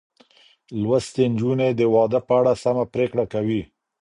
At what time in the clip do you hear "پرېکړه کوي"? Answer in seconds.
2.93-3.61